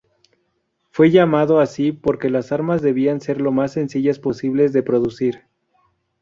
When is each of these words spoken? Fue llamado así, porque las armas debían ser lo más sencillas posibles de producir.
Fue 0.89 1.11
llamado 1.11 1.59
así, 1.59 1.91
porque 1.91 2.31
las 2.31 2.51
armas 2.51 2.81
debían 2.81 3.21
ser 3.21 3.39
lo 3.39 3.51
más 3.51 3.73
sencillas 3.73 4.17
posibles 4.17 4.73
de 4.73 4.81
producir. 4.81 5.43